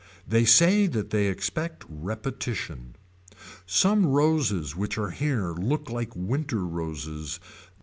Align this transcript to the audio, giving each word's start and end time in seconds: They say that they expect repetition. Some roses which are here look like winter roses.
They 0.27 0.45
say 0.45 0.87
that 0.87 1.11
they 1.11 1.27
expect 1.27 1.85
repetition. 1.87 2.95
Some 3.67 4.07
roses 4.07 4.75
which 4.75 4.97
are 4.97 5.11
here 5.11 5.51
look 5.51 5.91
like 5.91 6.09
winter 6.15 6.65
roses. 6.65 7.39